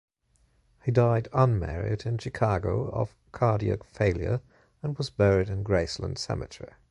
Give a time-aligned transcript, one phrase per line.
[0.83, 4.41] He died, unmarried, in Chicago, of cardiac failure,
[4.81, 6.73] and was buried in Graceland Cemetery.